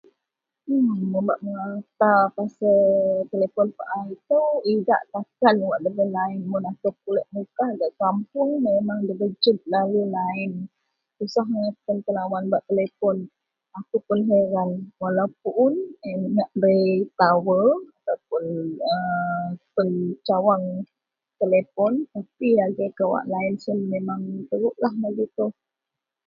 Mun 1.09 1.25
ba 1.27 1.35
mengata 1.45 2.13
pasal 2.35 2.83
telepon 3.31 3.67
pak 3.77 3.89
ito 4.15 4.17
selalu 4.29 4.63
idak 4.73 5.01
takan 5.13 5.55
debai 5.83 6.09
line 6.17 6.41
mun 6.51 6.63
aku 6.71 6.89
pulik 7.03 7.27
mukah 7.35 7.69
gak 7.79 7.93
kampung 8.01 8.49
memang 8.67 8.99
debai 9.07 9.31
jed 9.43 9.57
lalu 9.73 10.01
line 10.17 10.53
susah 11.17 11.45
angai 11.49 11.69
tan 11.85 11.97
tenawan 12.05 12.43
bak 12.53 12.63
telepon 12.69 13.17
aku 13.79 13.97
pun 14.07 14.19
hairan 14.29 14.69
walaupun 15.01 15.73
bei 16.61 16.81
tower 17.19 17.65
cawangan 20.27 20.79
telepon 21.41 21.93
kalik 22.11 22.95
line 23.33 23.55
sien 23.63 23.77
memang 23.93 24.21
yian 24.49 25.11
ji. 25.17 25.47